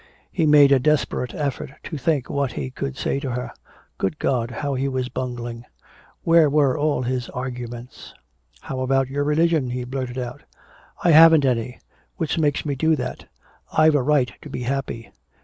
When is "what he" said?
2.27-2.71